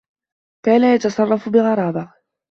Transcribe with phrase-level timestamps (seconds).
[0.65, 2.13] كان يتصرّف بغرابة.